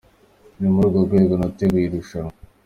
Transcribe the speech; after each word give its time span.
Ni 0.59 0.67
muri 0.73 0.85
urwo 0.87 0.99
rwego 1.07 1.33
nateguye 1.39 1.85
iri 1.85 1.97
rushanwa. 2.01 2.33